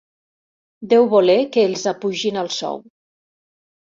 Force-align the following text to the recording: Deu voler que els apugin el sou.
Deu 0.93 1.05
voler 1.11 1.35
que 1.57 1.65
els 1.71 1.85
apugin 1.91 2.41
el 2.45 2.51
sou. 2.55 2.83